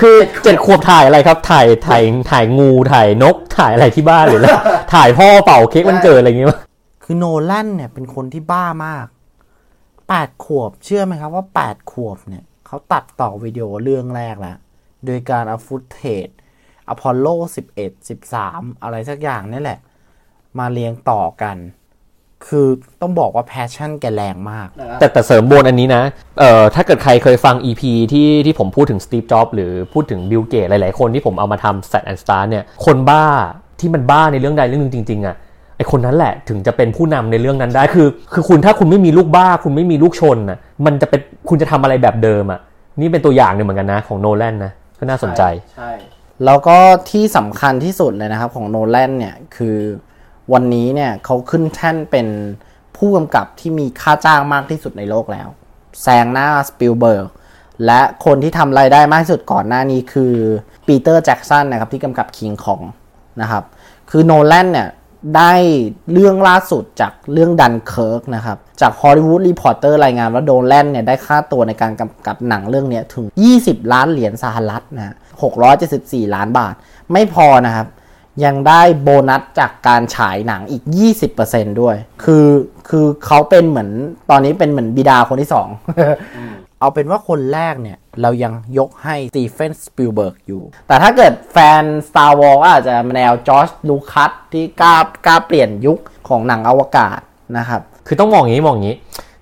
[0.00, 4.48] คือเจ็ดขวบถ่ายอะไรครับถ่ายถ่ายถ่ายงูถ่ายนกถ่ายอะไรที่บ้านหรืออะไร
[4.94, 6.50] ถ่ายพ่อเป่าเค้กวันเกิดอะไรอย่างเงี้ย
[7.04, 9.06] คือโนแลนเนี่ยเป็นคนที่บ้ามาก
[9.76, 14.56] 8 ขวบเชื่อไหมครับว่า 8 ขวบเนี่ยเขาตัดต่อวิดีโอเรื่องแรกแล้ว
[15.06, 16.28] โดยการเอา footage
[16.88, 17.26] อพอลโล
[17.72, 19.78] 11 13 อะไรสักอย่างนี่แหละ
[20.58, 21.56] มาเรียงต่อกัน
[22.46, 22.66] คือ
[23.00, 24.68] ต้องบอกว่า passion แกแรงมาก
[25.00, 26.02] แต่แต่เสริมโบนอันนี้นะ
[26.38, 33.24] เอ่อถ้าเกิดใครเคยฟัง EP ที่ที่ผมพูดถึงสตีฟจ็อบหรือพูดถึงบิลเกตหลาย ๆ คนที่ผมเอามาทำ Set and Start เนี่ย คนบ้า
[33.80, 35.36] ที่มันบ้าในเรื่องใดเรื่องหนึ่งจริง ๆอะ
[35.76, 42.60] ไอคนนั้นแหละถึงจะเป็นผู้นำในเรื่องนั้นได้คือ คือคุณถ้าคุณไม่มีลูกบ้า คุณไม่มีลูกชนอะมันจะเป็นคุณจะทำอะไรแบบเดิมอะ
[43.00, 45.42] นี่เป็นตัวอย่างหนึ่งเหมือนกันนะ ของโนแลนนะก็น่าสนใจ
[45.76, 45.90] ใช่
[46.44, 46.76] แล้วก็
[47.10, 49.78] ที่สำคัญที่สุดเลยนะครับของโนแลนเนี่ยคือ
[50.52, 52.28] วันนี้เนี่ยเขาขึ้นแท่นเป็น
[52.96, 55.48] ผู้กำกับที่มีค่าจ้างมากที่สุดในโลกแล้ว
[56.02, 57.28] แซงหน้าสปิลเบิร์ก
[57.86, 60.34] และคนที่ทำรายได้มากที่สุดก่อนหน้านี้คือ
[60.86, 62.82] ปีเตอร์แจ็กสันนะครับที่กำกับคิงคอง
[63.40, 63.64] นะครับ
[64.10, 64.88] คือโนแลนเนี่ย
[65.36, 65.52] ได้
[66.12, 73.26] เรื่องล่าสุดจากเรื่องดันเคิร์กนะครับ จาก Hollywood Reporter รายงานว่าโนแลนเนี่ยได้ค่าตัวในการกำกับหนังเรื่องนี้ถึง
[73.58, 75.14] 20 ล้านเหรียญสหรัฐนะฮะ
[75.74, 76.74] 674 ล้านบาท
[77.12, 77.86] ไม่พอนะครับ
[78.44, 80.82] ยังได้โบนัสจากการฉายหนังอีก
[81.32, 82.46] 20%ด้วย คือ
[82.88, 83.90] คือเขาเป็นเหมือน
[84.30, 85.68] ตอนนี้เป็นเหมือนบิดาคนที่สอง
[86.80, 94.94] เอาเป็นว่าคนแรกเนี่ย เรายังยกให้สตีเฟนสปิลเบิร์กอยู่ แต่ถ้าเกิดแฟน Star Wars ก็อาจจะแนวจอร์จลูคัสที่กล้า
[95.26, 97.20] กล้าเปลี่ยนยุคของหนังอวกาศ
[97.58, 98.96] นะครับ คือต้องมองอย่างนี้มองอย่างนี้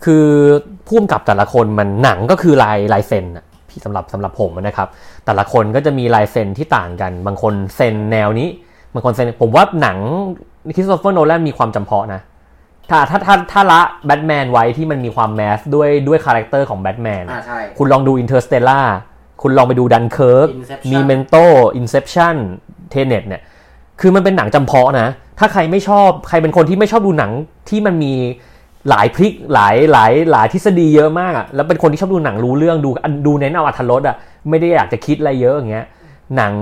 [0.04, 0.24] คือ
[0.86, 4.88] ผู้กำกับแต่ละคนมันหนังก็คือลายลายเซ็นอะพี่สำหรับสำหรับผมนะครับ
[5.26, 8.48] แต่ละคนก็จะมีลายเซ็นที่ต่างกัน บางคนเซ็นแนวนี้
[8.94, 9.98] บางคนเซ็นผมว่าหนัง
[10.74, 12.20] คริสโตเฟอร์โนแลนมีความจำเพาะนะ
[12.90, 18.80] ถ้าถ้าถ้าถ้าละแบทแมนไว้ที่มันมีความ mass ด้วยด้วย character ของแบทแมนอ่าใช่ คุณลองดูอินเ r อร์สเตลล่า
[19.42, 21.34] คุณลองไปดูดันเคิร์ก Inception Memento
[21.76, 23.42] Inception Tenet เนี่ย
[24.00, 27.30] คือมันเป็นหนังจำเพาะนะ ถ้าใครไม่ชอบใครเป็นคนที่ไม่ชอบดูหนัง
[27.68, 28.14] ที่มันมี
[28.90, 32.90] หลายพลิกหลายหลายหลายทฤษฎีเยอะมากอะแล้วเป็นคนที่ชอบดูหนังรู้เรื่องดู
[33.26, 34.16] ดูเน้นเอาอรรถรสอะ
[34.48, 35.86] ไม่ได้อยากจะคิดอะไรเยอะอย่างเงี้ย
[36.36, 36.54] หนัง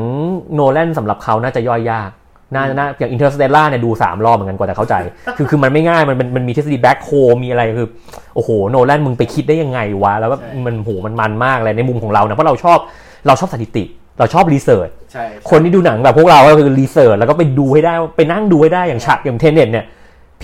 [0.55, 2.11] โนแลนสำหรับเขาน่าจะย่อยยาก
[2.55, 4.95] น่าน่าอย่างอินเ r อร์สเตลล่าเนี่ยดูสามรอบเหมือนกันกว่าจะเข้าใจ
[5.37, 7.11] คือคือมันไม่ง่ายมันมันมันมีทฤษฎี black hole
[7.45, 7.89] มีอะไรคือ
[8.35, 10.37] โอ้โหโนแลนมึงไปคิดได้ยังไงวะ แล้วก็
[10.67, 12.79] มันโหมันมันมากเลยในมุมของเรานะเพราะเราชอบ
[13.27, 13.85] เราชอบสถิติ
[14.19, 19.87] เราชอบ research ใช่คนที่ดูหนังแบบพวกเราก็คือ research แล้วก็ไปดูให้ได้ไปนั่งดูให้ได้อย่างฉากอย่าง Tenet เนี่ย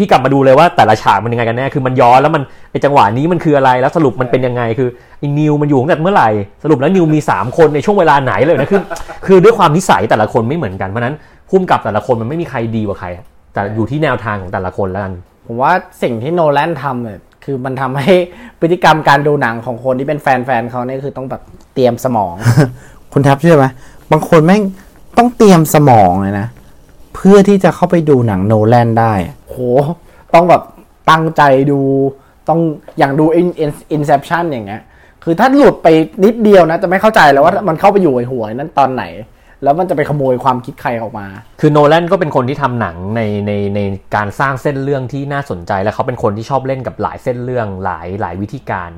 [0.01, 6.31] พี่กลับมาดูเลยว่าแต่ละฉากมันยังไงกันแน่ คือมันย้อนแล้วมันไอจังหวะนี้มันคืออะไร แล้วสรุปมันเป็นยังไง คือไอนิวมันอยู่ตั้งแต่เมื่อไหร่
[6.65, 8.81] สรุปแล้วนิวมี 3 คนในช่วงเวลาไหนเลยนะ คือ
[9.27, 11.15] คือด้วยความนิสัยแต่ละคนไม่เหมือนกัน เพราะฉะนั้น
[11.49, 13.09] พุ่มกับแต่ละคนมันไม่มีใครดีกว่าใคร
[13.55, 15.15] แต่อยู่ที่แนวทางของแต่ละคนแล้วกัน
[15.47, 18.13] ผมว่าสิ่งที่โนแลนทำเนี่ยคือมันทำให้
[18.61, 21.43] พฤติกรรมการดูหนังของคนที่เป็นแฟนๆเขาเนี่ยคือต้องแบบ
[21.75, 22.35] เตรียมสมอง
[23.13, 23.67] คุณทับเชื่อไหม
[24.13, 24.63] บางคนแม่ง
[25.19, 26.47] ต้องเตรียมสมองเลยนะ
[27.15, 29.57] เพื่อที่จะเข้าไปดูหนังโนแลนได้อะโห
[30.35, 30.63] ต้องแบบ
[31.11, 31.81] ตั้งใจดู
[32.49, 32.61] ต้อง
[32.99, 34.83] อย่างดู In- In- Inception อย่างเงี้ย
[35.25, 35.89] คือถ้าหลุดไป
[36.25, 39.05] นิดเดียวนะ จะไม่เข้าใจแล้วว่ามันเข้าไปอยู่ในหัวนั้นตอนไหน
[39.65, 41.27] แล้วมันจะไปขโมยความคิดใครออกมา
[41.61, 43.81] คือโนแลนก็เป็นคนที่ทำหนังในในใน
[44.17, 48.91] การสร้างเส้นเรื่องที่น่าสนใจ และเขาเป็นคนที่ชอบเล่นกับหลายเส้นเรื่องหลายหลายวิธีการ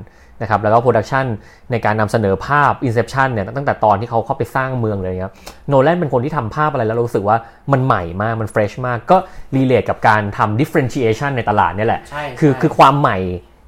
[0.43, 1.27] นะครับแล้วก็ production
[1.71, 5.35] ในการนำเสนอภาพ Inception เนี่ยตั้งแต่ตอนที่เขาเข้าไปสร้างเมืองเลยครับ
[5.69, 7.37] โนแลนเป็นคนที่ทำภาพอะไรแล้วเรารู้สึกว่า
[7.73, 9.17] มันใหม่มากมัน fresh มาก ก็
[9.57, 13.17] relate กับการทำ differentiation ในตลาดเนี่ยแหละใช่คือใช่คือความใหม่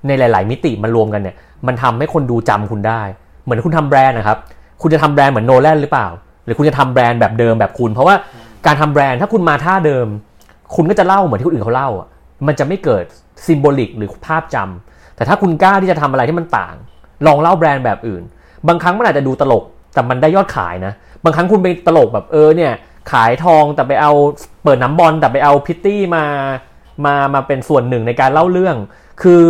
[0.07, 3.03] ในหลาย ๆ มิติมันรวมกันเนี่ยมันทำให้คนดูจำคุณได้
[3.45, 4.39] เหมือนคุณทำแบรนด์นะครับ
[4.83, 6.09] คุณจะทำแบรนด์เหมือนโนแลนหรือเปล่า
[6.45, 8.15] หรือคุณจะทำแบรนด์แบบเดิมแบบคุณ เพราะว่า
[8.67, 10.07] การทำแบรนด์ถ้าคุณมาท่าเดิม
[10.77, 12.09] คุณก็จะเล่าเหมือนที่คนอื่นเขาเล่าอะ
[12.47, 13.05] มันจะไม่เกิด
[13.47, 16.75] symbolic หรือภาพจำแต่ถ้าคุณกล้าที่จะทำอะไรที่มันต่าง
[17.27, 18.23] ลองเล่าแบรนด์แบบอื่น
[18.69, 20.93] บางครั้งมันอาจจะดูตลกแต่มันได้ยอดขายนะ
[21.25, 22.73] บางครั้งคุณไปตลกแบบเออเนี่ย
[23.13, 24.13] ขายทองแต่ไปเอา
[24.65, 26.25] เปิดน้ำบอลแต่ไปเอาพิตตี้มา
[27.07, 28.77] มามาเป็นส่วนหนึ่งในการเล่าเรื่อง
[29.23, 29.41] คือ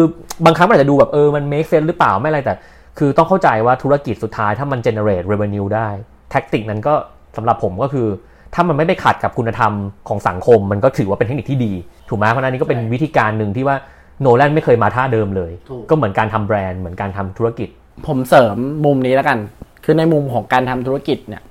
[0.44, 2.55] บางครั้งมันอาจจะดูแบบเออมัน make sense หรือเปล่าไม่อะไรแต่
[2.98, 5.88] คือต้องเข้าใจว่าธุรกิจสุดท้ายถ้ามัน generate revenue ได้
[6.33, 6.95] แท็กติกนั้นก็
[7.37, 8.09] สำหรับผมก็คือ
[8.55, 9.73] ถ้ามันไม่ไปขัดกับคุณธรรม
[10.09, 11.73] ของสังคม มันก็ถือว่าเป็นเทคนิคที่ดี
[12.09, 13.77] ถูกไหมเพราะนั้นนี่ก็เป็นวิธีการหนึ่งที่ว่า
[14.21, 17.68] โนแลนไม่เคยมาท่าเดิมเลยถูกก็เหมือนการทำแบรนด์เหมือนการทำธุรกิจ
[18.07, 19.38] ผมเสริมมุมนี้แล้วกัน
[19.85, 21.42] คือในมุมของการทำธุรกิจเนี่ย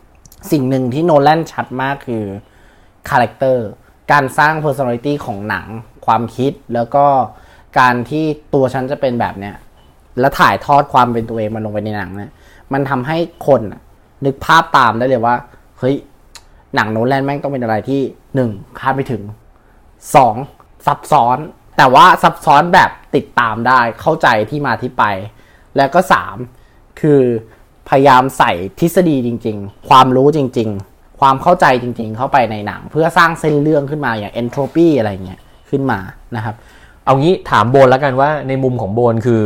[0.51, 2.23] สิ่งหนึ่งที่โนแลนชัดมากคือ
[3.09, 3.67] คาแรคเตอร์
[4.11, 5.67] การสร้าง personality ของหนัง
[6.05, 7.05] ความคิดแล้วก็
[7.79, 9.55] การที่ตัวฉันจะเป็นแบบเนี้ย
[10.19, 12.31] แล้วถ่ายทอดความเป็นตัวเองมันลงไปในหนังเนี่ย
[12.73, 13.17] มันทำให้
[13.47, 13.61] คน
[14.25, 15.35] นึกภาพตามได้เลยว่า
[15.79, 15.95] เฮ้ย
[16.75, 18.01] หนังโนแลนแม่งต้องเป็นอะไรที่
[18.35, 19.23] หนึ่งคาดไม่ถึง
[20.15, 20.35] สอง
[20.85, 21.37] ซับซ้อน
[21.77, 25.03] แต่ว่าซับซ้อนแบบติดตามได้เข้าใจที่มาที่ไป
[25.77, 26.35] แล้วก็สาม
[27.01, 27.21] คือ
[27.89, 35.99] พยายามใส่ทฤษฎีจริง ๆ ความรู้จริง ๆ ความเข้าใจจริง ๆ เข้าไปในหนัง เพื่อสร้างเส้นเรื่องขึ้นมาอย่าง entropy อะไรเงี้ยขึ้นมา
[36.35, 36.55] นะครับ
[37.05, 39.41] เอางี้ถามโบนแล้วกันว่าในมุมของโบนคือ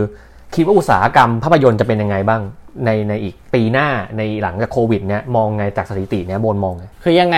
[0.56, 2.42] คิดว่าอุตสาหกรรมภาพยนตร์จะเป็นยังไงบ้าง
[2.86, 7.38] ในในอีกปีหน้าในหลังจากโควิดเนี้ยมองไงจากสถิติเนี้ยบนมองไงคือยังไง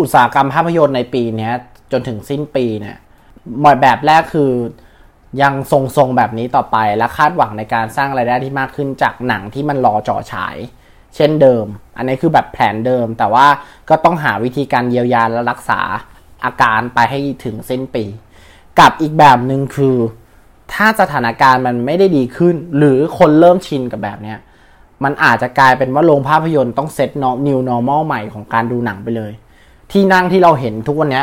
[0.00, 1.52] อุตสาหกรรมภาพยนตร์ในปีเนี้ย
[1.92, 2.96] จนถึงสิ้นปีเนี่ย
[3.60, 4.50] หมดแบบแรกคือ
[5.42, 10.56] ยังทรงๆแบบนี้ต่อไปและคาดหวังในการสร้างรายได้ที่มากขึ้นจากหนังที่มันรอเจ่อฉาย
[11.16, 11.66] เช่นเดิม
[11.96, 13.46] อันนี้คือแบบแผนเดิม แต่ว่า
[13.88, 15.80] ก็ต้องหาวิธีการเยียวยาและรักษา
[16.44, 18.04] อาการไปให้ถึงสิ้นปี
[18.80, 19.96] กับอีกแบบหนึ่งคือ
[20.72, 24.38] ถ้าสถานการณ์มันไม่ได้ดีขึ้น หรือคนเริ่มชินกับแบบเนี้ย
[25.04, 27.10] มันอาจจะกลายเป็นว่าโรงภาพยนตร์ต้องเซต
[27.46, 29.32] new normal ใหม่ของการดูหนังไปเลย
[29.92, 31.22] ที่นั่งที่เราเห็นทุกวันนี้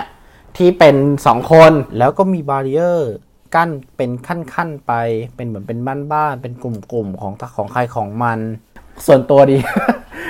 [0.57, 3.11] ที่เป็นสองคนแล้วก็มีบาริเออร์
[3.55, 4.93] กั้นเป็นขั้นๆไป
[5.35, 5.79] เป็นเหมือนเป็น
[6.13, 8.39] บ้านๆเป็นกลุ่มๆของของใครของมัน
[9.05, 9.57] ส่วนตัวดี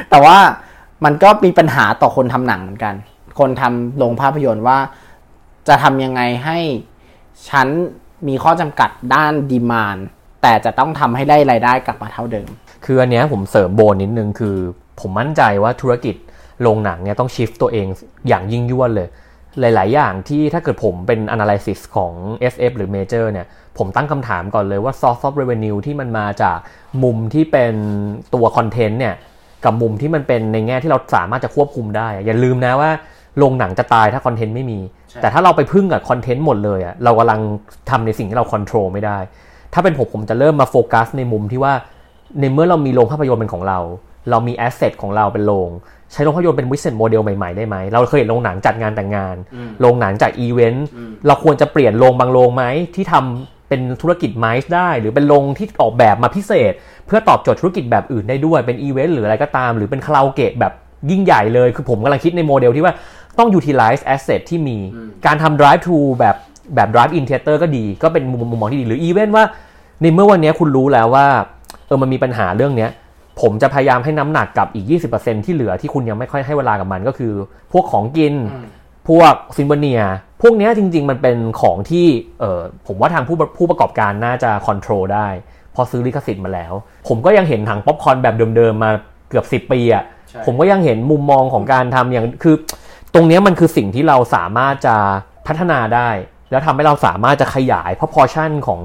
[0.10, 0.38] แต่ว่า
[1.06, 2.96] มันก็มีปัญหาต่อคนทำหนังเหมือนกัน
[3.40, 4.80] คนทำโรงภาพยนตร์ว่า
[5.68, 6.60] จะทำยังไงให้
[7.50, 7.68] ฉัน
[8.28, 9.98] มีข้อจำกัดด้านดีมาน
[10.42, 12.50] แต่จะต้องทำให้ได้รายได้กลับมาเท่าเดิม
[12.86, 14.56] คืออันเนี้ยผมเสริมโบนนิดนึงคือ
[15.00, 16.16] ผมมั่นใจว่าธุรกิจ
[16.62, 17.88] โรงหนังเนี่ยต้องชิฟตัวเอง
[18.28, 19.08] อย่างยิ่งยวดเลย
[19.60, 22.14] หลาย ๆ อย่างที่ถ้าเกิดผมเป็น analysis ของ
[22.54, 26.58] SF หรือ Major เนี่ยผมตั้งคำถามก่อนเลยว่า source of revenue ที่มันมาจาก
[27.04, 27.74] มุมที่เป็น
[28.34, 29.16] ตัวคอนเทนต์เนี่ย
[29.66, 32.92] กับมุมที่มันเป็นในแง่ที่เราสามารถจะควบคุมได้อะอย่าลืมนะว่า
[33.38, 34.80] โรงหนังจะตายถ้าคอนเทนต์ไม่มี
[35.22, 37.40] แต่ถ้าเราไปพึ่งกับคอนเทนต์หมดเลยอะเรากำลัง
[37.90, 39.18] ทำในสิ่งที่เราควบคุมไม่ได้
[39.74, 41.74] ถ้าเป็นผมผมจะเริ่มมาโฟกัสในมุมที่ว่า
[42.40, 43.80] ในเมื่อเรามีโรงภาพยนตร์เป็นของเรา
[44.30, 45.70] เรามี asset ของเราเป็นโรง
[46.12, 49.36] ใช้โรงภาพยนตร์เป็น business model ใหม่ ๆ ได้ไหม เราเคยเห็นโรงหนังจัดงานแต่งงาน
[49.82, 50.88] โรงหนังจัดอีเวนต์
[51.28, 52.64] เราควรจะเปลี่ยนโรงบางโรงไหม
[52.96, 56.74] ที่ทำเป็นธุรกิจ MICE ได้ หรือเป็นโรงที่ออกแบบมาพิเศษ
[57.08, 60.74] เพื่อตอบโจทย์ธุรกิจแบบอื่นได้ด้วยเป็นอีเวนต์หรืออะไรก็ตาม หรือเป็นคาราโอเกะแบบ
[61.12, 62.94] ยิ่งใหญ่เลย คือผมกำลังคิดในโมเดลที่ว่า
[63.38, 64.78] ต้อง utilize asset ที่มี
[65.26, 66.36] การทำ drive to แบบ
[66.76, 69.44] แบบ drive in theater ก็ดี ก็เป็นมุมมุมมองที่ดี หรืออีเวนต์ว่า
[70.02, 71.28] ในเมื่อวันนี้คุณรู้แล้วว่า
[71.88, 72.92] เออมันมีปัญหาเรื่องเนี้ย
[73.42, 77.34] ผมจะพยายามให้น้ำหนักกับอีก 20%ที่เหลือที่คุณยังไม่ค่อยให้เวลากับมันก็คือ
[77.72, 78.36] พวกของกิน
[79.08, 80.02] พวก souvenir
[80.42, 82.06] พวกเนี้ยจริง ๆ มันเป็นของที่
[82.40, 85.28] เออผมว่าทางผู้ผู้ประกอบการน่าจะ control ได้
[85.76, 86.74] พอซื้อลิขสิทธิ์มาแล้ว
[87.08, 88.92] ผมก็ยังเห็นถังป๊อปคอร์นแบบเดิม ๆ มา
[89.30, 90.04] เกือบ 10 ปีอะ่ะ
[90.46, 92.56] ผมก็ยังเห็นมุมมองของการทำอย่างคือ
[93.14, 94.96] ตรงเนี้ยมันคือสิ่งที่เราสามารถจะ
[95.48, 96.10] พัฒนาได้
[96.52, 98.82] แล้วทำให้เราสามารถจะขยายพ r o p o r t i o n ของ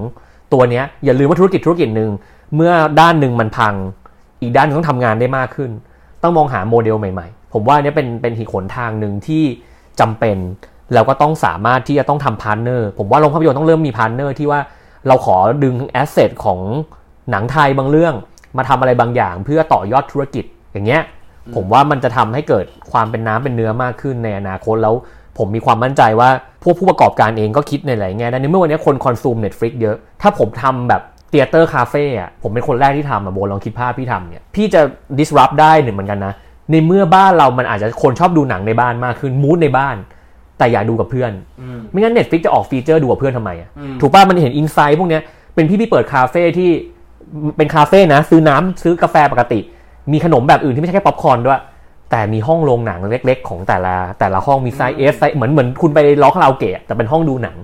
[0.52, 2.10] ตัวเนี้ยอย่าลืมว่าธุรกิจธุรกิจหนึ่ง
[2.56, 3.74] เมื่อด้านหนึ่งมันพัง
[4.40, 5.70] อีกด้านต้องทำงานได้มากขึ้น
[6.22, 9.42] ต้องมองหาโมเดลใหม่ๆ ผมว่าเนี้ยเป็นเป็นอีกหนทางหนึ่งที่
[10.00, 10.36] จำเป็น
[10.94, 14.60] แล้วก็ต้องสามารถที่จะต้องทำ partner ผมว่าโรงภาพยนตร์ต้องเริ่มมี partner ที่ว่า
[15.08, 16.60] เราขอดึง asset ของ
[17.30, 18.14] หนังไทยบางเรื่อง
[18.56, 21.02] มาทำอะไรบางอย่าง เพื่อต่อยอดธุรกิจอย่างเงี้ย
[21.54, 24.94] ผมว่ามันจะทำให้เกิดความเป็นน้ำเป็นเนื้อมากขึ้นในอนาคตแล้ว
[25.38, 26.30] ผมมีความมั่นใจว่า
[26.62, 34.80] พวกผู้ประกอบการเองก็คิดในหลายแง่ได้ในเมื่อวันนี้คน consume Netflix เยอะ ถ้าผมทำแบบ theater cafe อะผมเป็นคนแรกที่ทำอะโบนลองคิดภาพพี่ทำเนี่ย พี่จะ
[35.18, 36.32] disrupt ได้หนึ่งเหมือนกันนะ
[36.70, 39.96] ในเมื่อบ้านเรามันอาจจะคนชอบดูหนังในบ้านมากขึ้น mood ในบ้าน
[40.58, 41.32] แต่อยากดูกับเพื่อน
[41.90, 43.68] ไม่งั้น Netflix จะออกฟีเจอร์ดูกับเพื่อนทำไมอะ
[44.00, 45.22] ถูกป่ะมันเห็น insight พวกเนี้ย
[45.54, 46.70] เป็นพี่พี่เปิดคาเฟ่ที่
[47.56, 49.60] เป็นคาเฟ่นะ ซื้อน้ำซื้อกาแฟปกติ
[50.12, 51.60] มีขนมแบบอื่นที่ไม่ใช่แค่ป๊อปคอร์นด้วย
[52.12, 57.56] แต่มีห้องโรงหนังเล็ก ๆ ของแต่ละแต่ละห้องมีไซส์ S ไซส์เหมือนเหมือนคุณไปล็อกคาราโอเกะแต่เป็นห้องดูหนัง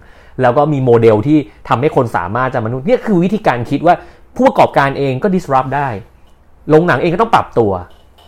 [0.43, 3.95] แล้วก็มีโมเดลที่ทำให้คนสามารถจะมนุษย์เนี่ยคือวิธีการคิดว่า
[4.37, 5.89] ผู้ประกอบการเองก็ disrupt ได้
[6.71, 7.73] โรงหนังเองก็ต้องปรับตัว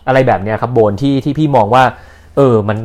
[0.06, 1.82] อะไรแบบเนี้ยครับโบนที่ที่พี่มองว่า
[2.36, 2.78] เออมัน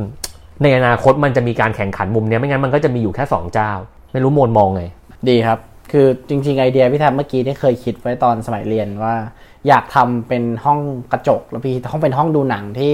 [0.64, 3.72] ในอนาคตมันจะมีการแข่งขันมุมเนี้ยไม่งั้นมันก็จะมีอยู่แค่สองเจ้า
[4.12, 4.84] ไม่รู้โมนมองไง
[5.30, 5.60] ดีครับ
[5.92, 9.16] คือจริงๆไอเดียพี่แทบเมื่อกี้ที่เคยคิดไว้ตอนสมัยเรียนว่า
[9.68, 10.80] อยากทำเป็นห้อง
[11.12, 12.94] กระจกแล้วพี่ห้องเป็นห้องดูหนังที่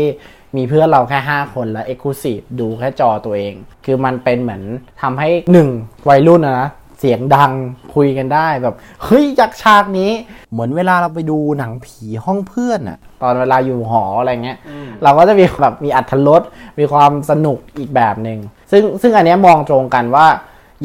[0.58, 3.54] มีเพื่อนเราแค่ 5 คนและเอ็กซ์คลูซีฟดูแค่จอตัวเอง
[3.86, 4.64] คือมันเป็นเหมือน
[5.02, 5.70] ทำให้หนึ่ง
[6.10, 7.52] วัยรุ่นอะนะเสียงดัง
[7.96, 10.12] คุยกันได้แบบ เฮ้ยอยากฉากนี้
[10.52, 14.58] เหมือนเวลาเราไปดูหนังผีห้องเพื่อนอะตอนเวลาอยู่หออะไรเงี้ย
[15.04, 16.42] เราก็จะมีแบบมีอรรถรส
[16.80, 18.40] มีความสนุกอีกแบบหนึ่ง
[18.72, 20.28] ซึ่งซึ่งอันเนี้ยมองตรงกันว่า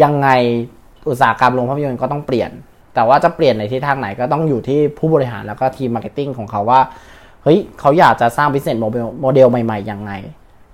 [0.03, 0.29] ยังไง
[1.09, 2.51] อุตสาหกรรมโรงภาพยนตร์ก็ต้องเปลี่ยน
[2.97, 6.81] แต่ว่าจะเปลี่ยนในทิศทางไหนก็ต้องอยู่ที่ผู้บริหารแล้วก็ทีม marketing ของเขาว่า
[7.43, 10.13] เฮ้ยเขาอยากจะสร้าง business model โมเดลใหม่ๆยังไง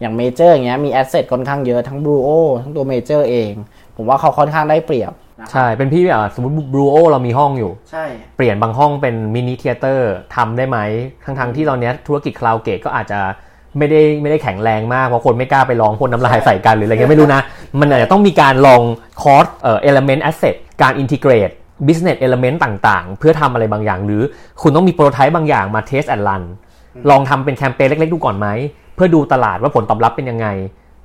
[0.01, 2.29] อย่างเมเจอร์อย่างเงี้ยมี asset ค่อนข้างเยอะทั้งบลูโอ
[2.63, 3.53] ทั้งตัวเมเจอร์เอง
[3.97, 5.13] ผมว่าเขาค่อนข้างได้เปรียบ
[5.51, 8.05] ใช่ เป็นพี่แบบสมมติบลูโอเรามีห้องอยู่ ใช่
[8.37, 10.79] เปลี่ยนบางห้องเป็น mini theater ทำได้ไหม
[11.25, 13.21] ทั้งๆที่ตอนเนี้ยธุรกิจคาราโอเกะก็อาจจะ
[13.79, 17.41] ไม่ได้ไม่ได้แข็งแรงมาก เพราะคนไม่กล้าไปลองพ่นน้ำลายใส่กันหรืออะไรเงี้ยไม่รู้นะ
[17.81, 18.83] มันอาจจะต้องมีการลอง
[19.23, 21.55] cross เอ่อ element asset การ integrate
[21.87, 24.23] business element ต่างๆ เพื่อทำอะไรบางอย่าง หรือ
[24.62, 26.42] คุณต้องมี prototype บางอย่างมา test and run
[27.11, 28.49] ลองทำเป็นแคมเปญเล็ก ๆ ดูก่อนไหม
[28.95, 30.47] เพื่อดูตลาดว่าผลตอบรับเป็นยังไง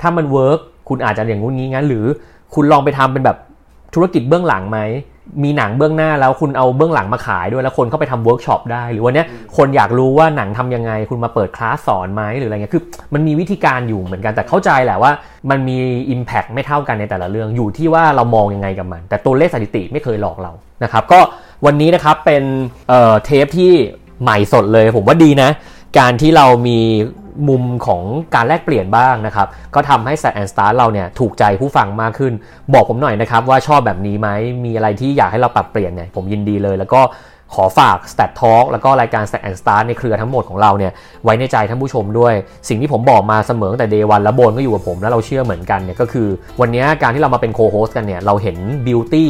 [0.01, 0.59] ถ้ามันเวิร์ก
[0.89, 2.05] คุณอาจจะอย่างงู้นงี้งั้น หรือ
[2.53, 3.37] คุณลองไปทำเป็นแบบ
[3.93, 4.79] ธุรกิจเบื้องหลังไหม
[5.43, 15.11] มีหนังเบื้องหน้าแล้วคุณเอาเบื้องหลังมาขายด้วยแล้วคนเข้าไปทำเวิร์กช็อปได้ หรือวันเนี้ยคนอยากรู้ว่าหนังทำยังไง คุณมาเปิดคลาสสอนไหมหรืออะไรเงี้ยคือมันมีวิธีการอยู่เหมือนกันแต่เข้าใจแหละว่า
[15.49, 15.77] มันมี
[16.13, 20.51] Impact ไม่เท่ากันในแต่ละเรื่องอยู่ที่ว่าเรามองยังไงกับมัน แต่ตัวเลขสถิติไม่เคยหลอกเรา
[20.83, 21.19] นะครับก็
[21.65, 22.43] วันนี้นะครับเป็น
[22.89, 23.71] เอ่อเทปที่
[24.23, 25.49] ใหม่สดเลยผมว่าดีนะ
[25.97, 26.79] การที่เรามี
[27.49, 28.03] มุมของ
[28.35, 32.33] การแลกเปลี่ยนบ้างนะครับ ก็ทำให้ Stat and Start เราเนี่ยถูกใจผู้ฟังมากขึ้น
[32.73, 34.29] บอกผมหน่อยนะครับว่าชอบแบบนี้ไหม
[34.65, 37.01] มีอะไรที่อยากให้เราปรับเปลี่ยนเนี่ยผมยินดีเลย แล้วก็
[37.55, 40.91] ขอฝาก Stat Talk แล้วก็รายการ Sat and Start ในเครือทั้งหมดของเราเนี่ย
[41.23, 42.33] ไว้ในใจท่านผู้ชมด้วย
[42.69, 46.27] สิ่งที่ผมบอกมาเสมอตั้งแต่ day 1แล้วโบนก็อยู่กับผมแล้วเราเชื่อเหมือนกันเนี่ยก็คือ
[46.61, 49.25] วันนี้การที่เรามาเป็น co-host กันเนี่ยเราเห็น beauty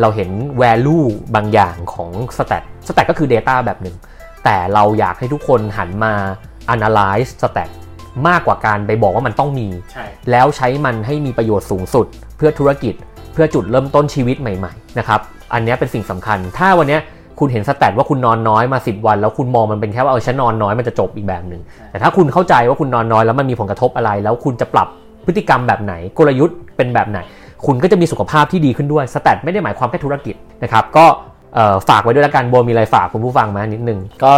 [0.00, 0.30] เราเห็น
[0.62, 3.96] value บางอย่างของ Stat Stat ก็คือ data แบบหนึ่ง
[4.44, 6.12] แต่เราอยากให้ทุกคนหันมา
[6.74, 7.70] analyze stat
[8.28, 12.94] มากกว่าการไปบอกว่ามันต้องมีใช่แล้วใช้มันให้มีประโยชน์สูงสุด เพื่อธุรกิจ
[13.32, 15.20] เพื่อจุดเริ่มต้นชีวิตใหม่ๆนะครับ
[15.52, 17.00] อันเนี้ยเป็นสิ่งสำคัญ ถ้าวันเนี้ย
[17.38, 24.88] คุณเห็นสแตทว่าคุณนอนน้อยมา 10 วัน แล้วคุณมองมันเป็นแค่ว่าเออฉันนอนน้อยมันจะจบอีกแบบหนึ่งแต่ถ้าคุณเข้าใจว่าคุณนอนน้อยแล้วมันมีผลกระทบอะไร แล้วคุณจะปรับ
[25.26, 27.18] พฤติกรรมแบบไหน กลยุทธ์เป็นแบบไหน
[27.66, 31.29] คุณก็จะมีสุขภาพที่ดีขึ้นด้วยสแตทไม่ได้หมายความแค่ธุรกิจนะครับก็เอ่อ
[31.88, 34.32] ฝากไว้ด้วยละกันโบมีอะไรฝากคุณผู้ฟังไหมานิดนึงก็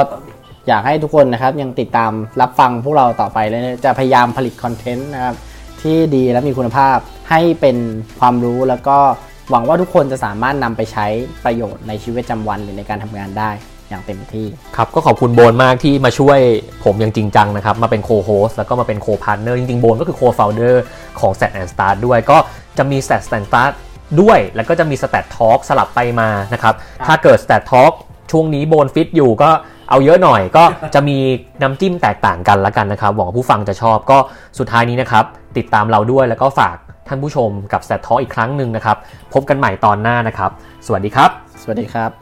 [0.69, 5.35] อยากให้ทุกคนนะครับยังติดตามรับฟังพวกเราต่อไปเลยนะจะพยายามผลิตคอนเทนต์นะครับ
[5.83, 6.97] ที่ดีและมีคุณภาพ
[7.31, 7.77] ให้เป็น
[8.21, 8.99] ความรู้แล้วก็
[9.51, 11.07] หวังว่าทุกคนจะสามารถนำไปใช้
[11.45, 13.51] ประโยชน์ในชีวิตประจำวันหรือในการทำงานได้
[13.89, 14.47] อย่างเต็มที่
[14.77, 16.39] ครับก็ขอบคุณโบนมากที่มาช่วย
[16.85, 20.85] ผมอย่างจริงจังนะครับ มาเป็น co-host แล้วก็มาเป็น co-partner จริงๆโบนก็คือโคฟ o u เดอร์
[21.21, 22.39] ของ Stat and Start ด้วยก็
[22.79, 23.73] จะมี Stat and Start
[24.21, 26.75] ด้วย แล้วก็จะมี Stat Talk สลับไปมานะครับ
[27.07, 27.93] ถ้าเกิด Stat Talk
[28.31, 29.51] ช่วงนี้โบนฟิตอยู่ก็
[29.91, 31.19] เอาเยอะหน่อยก็จะมี
[31.63, 34.19] น้ำจิ้มแตกต่างกันละกันนะครับหวังว่าผู้ฟังจะชอบก็
[34.59, 35.25] สุดท้ายนี้นะครับ
[35.57, 36.77] ติดตามเราด้วยแล้วก็ฝาก
[37.09, 38.97] ท่านผู้ชมกับ Stat Talk อีกครั้งหนึ่งนะครับ
[39.35, 40.51] พบกันใหม่ตอนหน้านะครับ
[40.87, 41.31] สวัสดีครับ
[41.63, 42.22] สวัสดีครับ